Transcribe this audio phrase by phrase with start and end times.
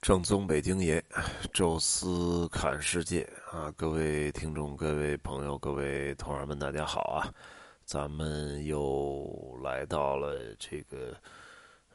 [0.00, 1.02] 正宗北京爷，
[1.52, 3.70] 宙斯看世界啊！
[3.76, 7.28] 各位听众、各位朋友、各位同行们，大家好啊！
[7.84, 11.14] 咱们又来到了这个，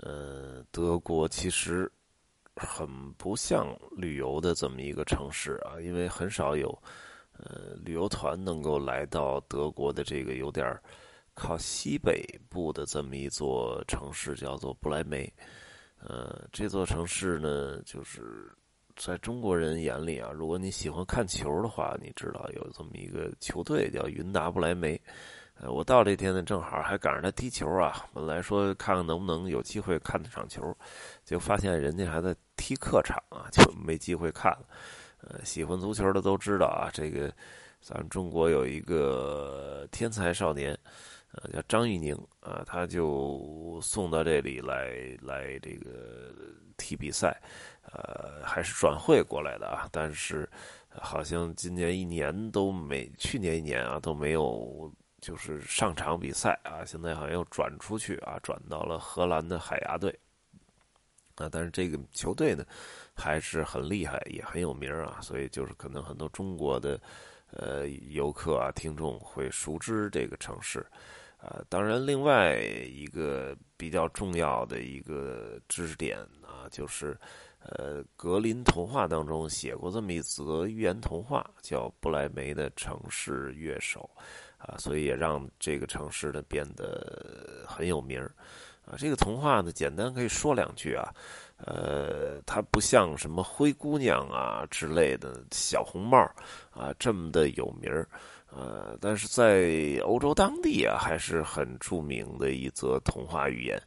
[0.00, 1.90] 呃，德国其实
[2.56, 6.68] 很不像旅游的这么一个城市啊，因为很少有
[7.38, 10.78] 呃旅游团能够来到德国的这个有点
[11.32, 15.32] 靠西北部的这么一座城市，叫做不来梅。
[16.06, 18.52] 呃，这座城市呢，就是
[18.94, 25.00] 在中国人眼里啊，如果你喜欢看球的话，你知道有这么一个球队叫云达不莱梅。
[25.54, 28.04] 呃，我到这天呢，正好还赶上他踢球啊。
[28.12, 30.76] 本来说看看能不能有机会看这场球，
[31.24, 34.66] 就发现人家还在踢客场啊，就没机会看了。
[35.22, 37.32] 呃，喜欢足球的都知道啊，这个
[37.80, 40.78] 咱们中国有一个天才少年。
[41.36, 46.32] 呃，叫张玉宁啊，他就送到这里来来这个
[46.76, 47.36] 踢比赛，
[47.92, 49.88] 呃，还是转会过来的啊。
[49.90, 50.48] 但是
[50.90, 56.84] 好像今年一年都没，去年一年啊都没有就是上场比赛啊。
[56.84, 60.16] 现在好像又转出去啊，转到了荷兰的海牙队
[61.34, 61.48] 啊。
[61.50, 62.64] 但是这个球队呢
[63.12, 65.18] 还是很厉害，也很有名啊。
[65.20, 67.00] 所以就是可能很多中国的
[67.50, 70.86] 呃游客啊、听众会熟知这个城市。
[71.44, 77.14] 啊，当然，另外一个比较重要的一个知识点啊，就是，
[77.58, 84.08] 呃，格林童话当中写过这么一则寓言童话，叫《不莱梅的城市乐手》，
[84.56, 88.34] 啊，所以也让这个城市呢变得很有名儿。
[88.86, 91.12] 啊，这个童话呢，简单可以说两句啊，
[91.56, 96.18] 呃，它不像什么灰姑娘啊之类的小红帽
[96.70, 98.08] 啊这么的有名儿。
[98.56, 103.82] 呃，但是在欧洲当地啊，还是很著名的一则童话寓言。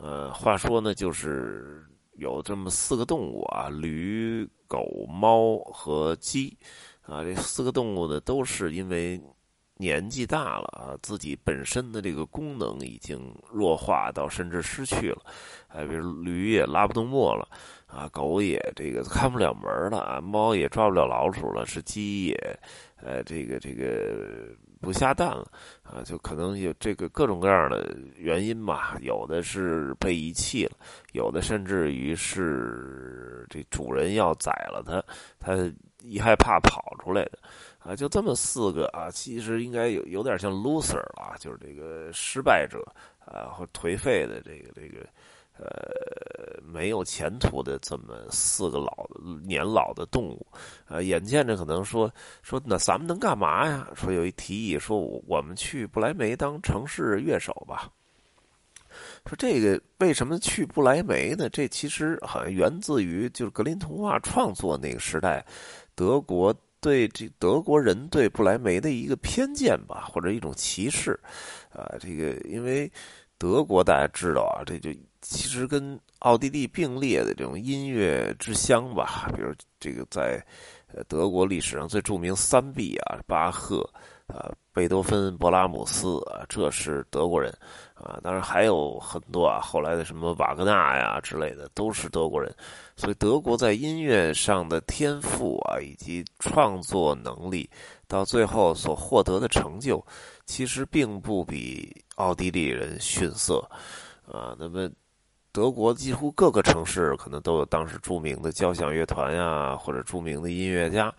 [0.00, 6.56] 呃，话说呢，就是有这么四个动物啊，驴、狗、猫和鸡，
[7.02, 9.20] 啊，这四个动物呢，都是因为
[9.78, 15.22] 年纪大了啊，自己本身的这个功能已经弱化到甚至失去了。
[15.68, 17.48] 哎，比如驴也拉不动磨了，
[17.86, 22.60] 啊，狗也这个看不了门了，啊，猫也抓不了老鼠了，是鸡也。
[23.00, 24.48] 呃，这个这个
[24.80, 25.46] 不下蛋了
[25.82, 28.96] 啊，就可能有这个各种各样的原因吧。
[29.00, 30.72] 有的是被遗弃了，
[31.12, 35.02] 有的甚至于是这主人要宰了它，
[35.38, 35.72] 它
[36.02, 37.38] 一害怕跑出来的
[37.78, 37.94] 啊。
[37.96, 42.80] 就这么四个啊，其实应该有有点像 loser 了，就是这个失败者
[43.24, 45.06] 啊，或颓废的这个这个。
[45.58, 49.08] 呃，没有前途的这么四个老
[49.44, 50.46] 年老的动物，
[50.86, 52.10] 呃，眼见着可能说
[52.42, 53.88] 说那咱们能干嘛呀？
[53.94, 57.90] 说有一提议说我们去不来梅当城市乐手吧。
[59.26, 61.48] 说这个为什么去不来梅呢？
[61.50, 65.44] 这其实好像源自于就是格林童话创作那个时代，
[65.94, 71.18] 德国对这德国人对不来梅的一个偏见吧，或者一种歧视。
[71.70, 72.90] 啊，这个因为
[73.38, 74.90] 德国大家知道啊，这就。
[75.20, 80.40] 其实跟奥地利并列的这种音乐之乡吧，比如这个在
[80.92, 83.88] 呃德国历史上最著名三 B 啊，巴赫
[84.26, 87.50] 啊、贝多芬、勃拉姆斯啊，这是德国人
[87.94, 88.18] 啊。
[88.22, 92.54] 当然还有很多啊，后来的什么瓦格纳呀之类的，都是德国人。
[92.96, 97.68] 所以德国在音乐上的天赋啊，以及创作能力，
[98.06, 100.04] 到最后所获得的成就，
[100.46, 103.58] 其实并不比奥地利人逊色
[104.26, 104.56] 啊。
[104.58, 104.90] 那么。
[105.58, 111.12] 德国几乎各个城市可能都有当时著名的交响乐团呀，或者著名的音乐家，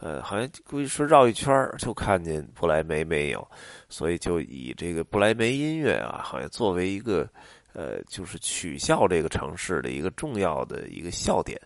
[0.00, 3.48] 呃，好像估计说绕一圈就看见布莱梅没有，
[3.88, 7.24] 所以就以这个布莱梅音乐啊，好像作为一个
[7.72, 11.56] 呃，就是取笑这个城市的一个重要的一个笑点，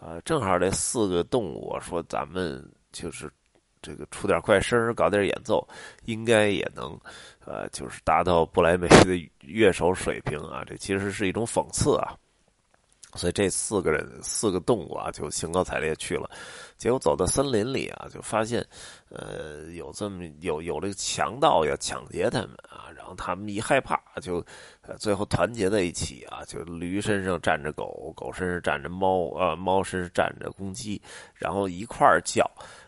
[0.00, 3.30] 啊，正好这四个动物我说咱们就是。
[3.86, 5.64] 这个出点怪声搞点演奏，
[6.06, 6.98] 应该也能，
[7.44, 10.64] 呃，就是达到布莱梅的乐手水平啊。
[10.66, 12.16] 这其实是一种讽刺啊。
[13.14, 16.28] 所以这四个人，四个动物啊，就兴高采烈去了。
[16.76, 18.62] 结果走到森林里啊，就发现，
[19.08, 22.92] 呃，有这么有有这个强盗要抢劫他们啊。
[22.94, 24.44] 然后他们一害怕，就
[24.98, 31.00] 最后团结在一起啊，就驴身上站着狗，狗身上站着猫，啊，猫身上站着公鸡，
[31.36, 32.44] 然后一块儿叫。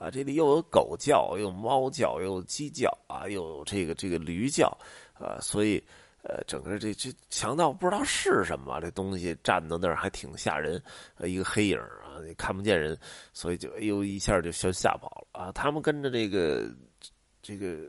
[0.00, 4.66] 啊，这里又有狗叫，又有猫叫，又有鸡叫啊，又有这个这个驴叫
[5.12, 5.76] 啊，所以
[6.22, 10.82] 呃，整个这这强盗不知道是什么，这东西站到那儿还挺吓人，
[11.18, 12.98] 呃，一个黑影啊，也看不见人，
[13.34, 15.52] 所以就哎呦一下就吓吓跑了啊。
[15.52, 16.64] 他们跟着这个
[17.42, 17.80] 这个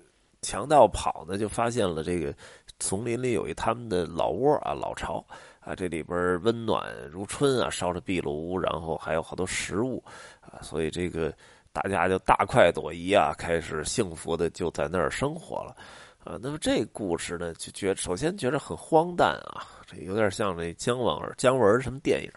[0.42, 2.36] 强盗跑呢，就发现了这个
[2.78, 5.26] 丛林里有一他们的老窝啊，老巢
[5.62, 10.04] 啊，这里边温暖如春啊，烧着壁炉，然后还有好多食物
[10.42, 11.34] 啊，所以这个
[11.72, 15.76] 大家就大快朵颐啊，开始幸福的就在那儿生活了
[16.24, 16.38] 啊。
[16.42, 22.32] 那么这故事呢，就觉首先觉得很荒诞啊，这有点像那姜文姜文什么电影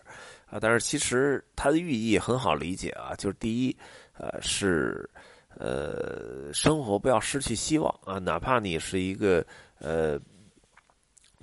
[0.47, 3.77] 啊，但是其实它的寓意很好理解啊，就是第一，
[4.19, 5.09] 呃是。
[5.57, 8.19] 呃，生活不要失去希望啊！
[8.19, 9.47] 哪怕你是一个
[9.79, 10.19] 呃，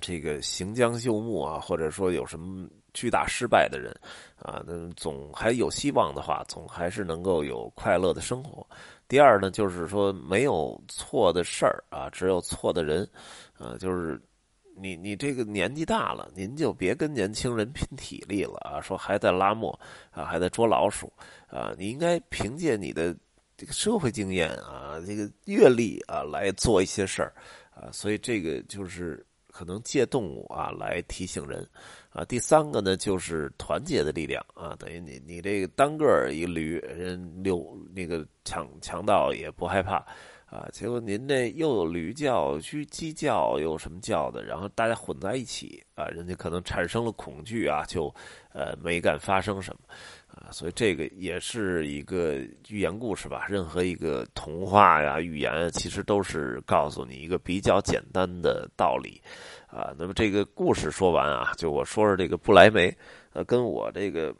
[0.02, 3.94] 这个行将就木啊，或者说有什么巨大失败的人
[4.36, 8.66] 啊，那总还有希望的话，总还是能够有快乐的生活。
[9.08, 13.08] 第二呢，就是说没有错的事儿啊，只有错的人
[13.58, 13.76] 啊。
[13.78, 14.20] 就是
[14.76, 18.80] 你你这个年纪大了，您就别跟年轻人拼体力了啊！
[18.80, 19.78] 说还在拉磨
[20.10, 21.12] 啊，还在捉老鼠
[21.48, 23.16] 啊，你应该凭借你的。
[23.54, 27.32] 这个社会经验啊，这个阅历啊，来做一些事儿
[27.72, 31.64] 啊，所以这个就是可能借动物啊来提醒人
[32.10, 32.24] 啊。
[32.24, 40.04] 第三个呢，就是团结的力量啊，等于你你这个单个儿一驴人溜那个强强盗也不害怕
[40.52, 48.14] 啊，结果您这又有驴叫、鸡鸡叫，又什么叫的，然后大家混在一起啊，人家可能产生了恐惧啊，就
[48.52, 49.80] 呃没敢发生什么。
[50.28, 52.36] 啊，所以这个也是一个
[52.68, 53.46] 寓言故事吧？
[53.48, 59.22] 任何一个童话呀、寓言，其实都是告诉你一个比较简单的道理，
[59.68, 59.94] 啊。
[59.98, 62.94] 那么这个故事说完啊，就我说说这个不来梅，
[63.32, 64.34] 呃，跟我这个。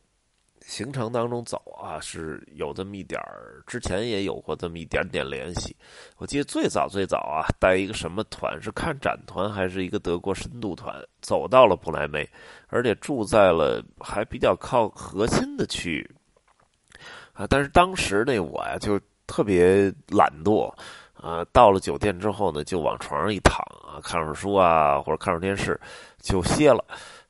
[0.64, 5.76] 行程当中走啊，是有这么一点儿，之前也有过这么一点点联系。
[6.16, 12.28] 我记得最早最早啊，带一个什么团，是看展团还是一个德国深度团，走到了不来梅，
[12.68, 16.10] 而且住在了还比较靠核心的区域
[17.32, 17.46] 啊。
[17.48, 20.72] 但是当时那我呀，就特别懒惰
[21.14, 25.78] 啊，到了酒店之后呢，就往床上一躺啊，看会儿书啊，或者看会儿电视，
[26.20, 26.84] 就歇了。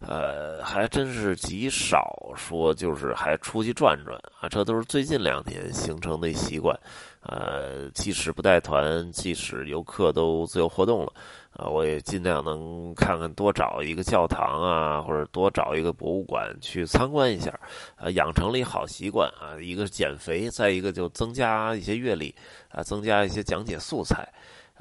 [0.07, 6.79] 呃，还真是极少说，就是还出去转转啊，这都是最近两年形成的习惯。
[7.23, 11.13] 呃，即使不带团，即使游客都自由活动了，
[11.53, 17.57] 啊，我也尽量能看看，多找一个教堂啊，或者多找一个博物馆去参观一下，
[17.95, 19.55] 啊，养成了一好习惯啊。
[19.61, 22.35] 一个减肥，再一个就增加一些阅历，
[22.71, 24.29] 啊，增加一些讲解素材，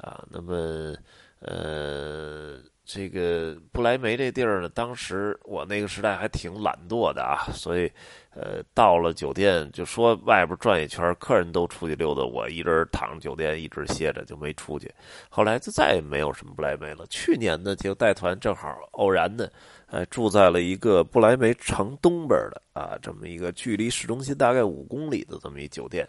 [0.02, 0.94] 啊，那么，
[1.38, 2.58] 呃。
[2.84, 7.90] 这个不来梅这地儿呢，当时我那个时代还挺懒惰的啊，所以，
[8.34, 14.92] 呃，到了酒店就说外边转一圈，客人都出去溜达，我一人躺酒店一直歇着就没出去。
[15.30, 17.06] 后来就再也没有什么不来梅了。
[17.08, 19.50] 去年呢，就带团正好偶然的，
[19.86, 26.06] 呃，住在了一个不来梅城东边的啊，这么一个距离市中心大概五公里的这么一酒店，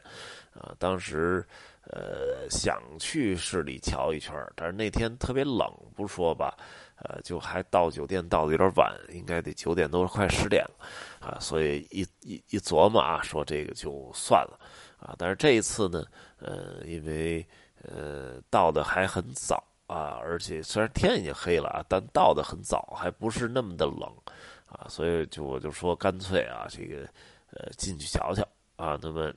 [0.55, 1.45] 啊，当时。
[1.89, 6.57] 呃，想去市里瞧一圈但是那天特别冷，不说吧，
[6.95, 10.88] 呃，就还到酒店到的有点晚，应该得九点多快十点了，
[11.19, 14.57] 啊，所以一一一琢磨啊，说这个就算了，
[14.97, 16.06] 啊，但是这一次呢，
[16.39, 17.45] 呃，因为
[17.81, 24.09] 呃到的还很早啊，而且虽然天已经黑了啊，但到的很早，还不是那么的冷，
[24.68, 27.06] 啊，所以就我就说干脆啊，这个
[27.51, 28.41] 呃进去瞧瞧
[28.77, 29.33] 啊，那么。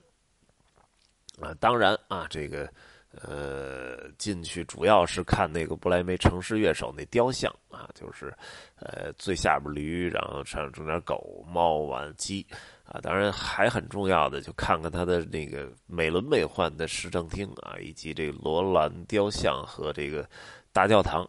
[1.40, 2.66] 啊，当然啊，这个，
[3.10, 8.34] 呃，进去主要是看那个不来梅城市乐手那雕像啊，就是，
[8.76, 12.46] 呃，最下边驴，然后上中间狗、猫、完鸡，
[12.84, 20.28] 啊，当然还很重要的，就看看他的那个美轮美奂的市政厅啊，以及这个罗兰雕像和这个
[20.72, 21.22] 大教堂，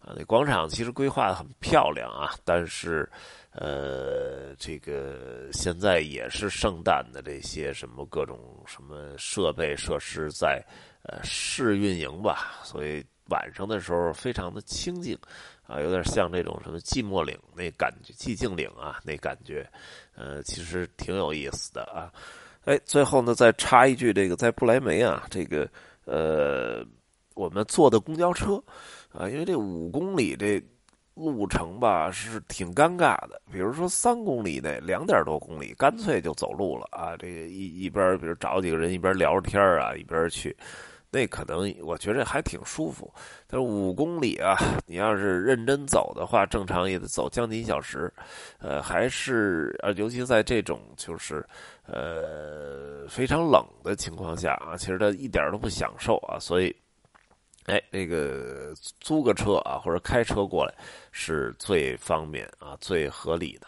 [0.00, 3.08] 啊，那广场其实规划的很漂亮啊，但是。
[3.54, 10.64] 呃，这个现在也是圣诞的这些什么各种什么设备设施在
[11.02, 15.14] 呃试运营吧，所以晚上的时候非常的清静
[15.66, 19.68] 啊，有点像这种什么寂寞岭那感觉，寂静岭啊那感觉，
[20.14, 22.10] 呃，其实挺有意思的啊。
[22.64, 25.68] 哎，最后呢再插一句，这个在不来梅啊，这个
[26.06, 26.82] 呃，
[27.34, 28.54] 我们坐的公交车
[29.12, 30.58] 啊，因为这五公里这。
[31.14, 37.14] 路程吧是挺尴尬的，比如说三公里内两点多公里，干脆就走路了啊！
[37.18, 40.56] 这个一一边比如找几个人一边聊着天啊，一边去，
[41.10, 43.12] 那可能我觉得还挺舒服。
[43.46, 48.10] 但是五公里啊，你要是认真走的话，正常也得走将近一小时，
[48.58, 51.46] 呃，还是呃，尤其在这种就是
[51.86, 56.74] 呃非常冷的情况下啊，其实他一点都不享受啊，所以。
[57.66, 60.74] 哎，那个租个车啊，或者开车过来
[61.12, 63.66] 是最方便啊，最合理的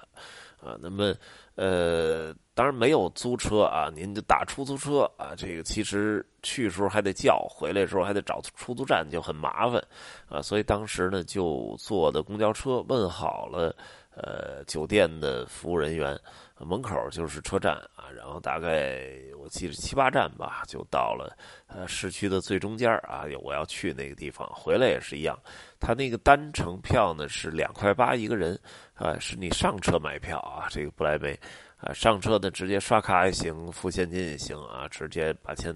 [0.61, 0.77] 啊。
[0.81, 1.15] 那么，
[1.55, 5.35] 呃，当然没有租车啊，您就打出租车啊。
[5.37, 9.81] 这个其实去时候还得叫，回来的时候还得找出租站，就很麻烦
[10.29, 10.43] 啊。
[10.43, 13.75] 所以当时呢，就坐的公交车，问好了，
[14.17, 16.19] 呃酒店的服务人员，
[16.59, 25.39] 门口就是车站啊，然后大概我记得七八站吧，就到了呃市区的最中间啊，我要去那个地方，回来也是一样，
[25.81, 28.59] 他那个单程票呢是两块八一个人
[28.95, 31.39] 啊，是你上车买票啊，这个不来梅。
[31.85, 35.75] 啊，上车的直接刷卡也行，付现金也行啊，直接把钱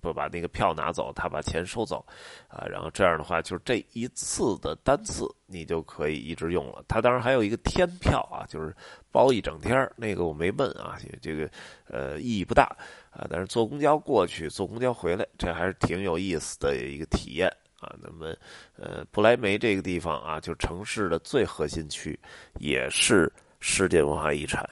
[0.00, 2.02] 不把那个票拿走，他把钱收走，
[2.48, 6.82] 啊，然后这样的话，就是这一次的单次你就可以一直用了。
[6.88, 8.74] 他当然还有一个天票啊，就是
[9.12, 11.50] 包一整天那个我没问啊，这个
[11.88, 12.74] 呃意义不大
[13.10, 17.46] 啊，但是坐公交过去，坐公交回来，这还是挺有意思的一个体验
[17.80, 17.94] 啊。
[18.00, 18.34] 那么
[18.78, 22.18] 呃，不来梅这个地方啊，就城市的最核心区，
[22.58, 24.66] 也是世界文化遗产。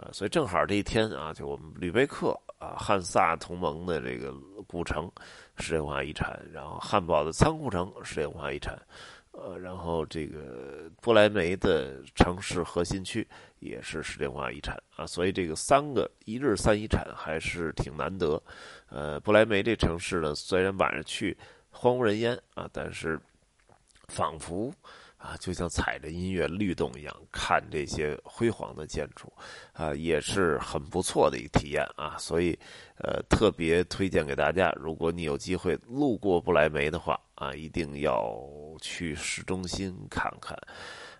[0.00, 4.32] 呃，所以正好这一天啊，就我们吕贝克啊，汉萨同盟的这个
[4.68, 5.10] 古城，
[5.56, 8.76] 世界文化遗产；然后汉堡的仓库城，世界文化遗产；
[9.32, 13.26] 呃，然后这个不来梅的城市核心区
[13.58, 15.04] 也是世界文化遗产啊。
[15.04, 18.40] 所以这个三个一日三遗产还是挺难得。
[18.90, 21.36] 呃，不来梅这城市呢，虽然晚上去
[21.70, 23.18] 荒无人烟啊，但是
[24.06, 24.72] 仿佛。
[25.18, 29.30] 啊，就像踩着音乐律动一样，看这些辉煌的建筑，
[29.72, 32.16] 啊，也是很不错的一个体验啊。
[32.18, 32.58] 所以，
[32.98, 38.40] 呃，特别推荐给大家，如果你有机会路过不来梅的话，啊，一定要
[38.80, 40.56] 去市中心看看。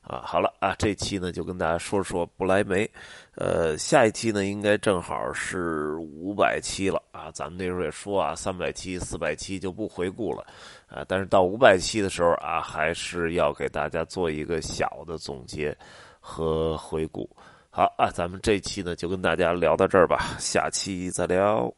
[0.09, 2.91] 啊，好了啊，这期呢就跟大家说说不来梅，
[3.35, 7.31] 呃，下一期呢应该正好是五百期了啊。
[7.33, 10.47] 咱们那时候也说啊，三百期、四百期就不回顾了，
[10.89, 15.77] 啊，但是到五百期的时候啊，还是要给大家做一个小的总结
[16.19, 17.29] 和回顾。
[17.69, 21.71] 好啊，咱们这期呢就跟大家聊到这儿吧，下期再聊。